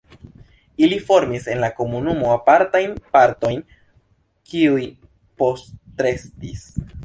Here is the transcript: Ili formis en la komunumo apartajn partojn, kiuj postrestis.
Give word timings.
Ili 0.85 0.95
formis 1.09 1.45
en 1.55 1.61
la 1.63 1.69
komunumo 1.81 2.31
apartajn 2.37 2.97
partojn, 3.17 3.63
kiuj 4.51 4.91
postrestis. 5.45 6.69